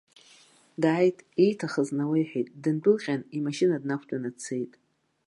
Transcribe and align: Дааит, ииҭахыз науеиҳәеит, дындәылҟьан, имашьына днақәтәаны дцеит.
Дааит, 0.81 1.17
ииҭахыз 1.43 1.89
науеиҳәеит, 1.97 2.47
дындәылҟьан, 2.61 3.21
имашьына 3.37 3.77
днақәтәаны 3.83 4.29
дцеит. 4.35 4.73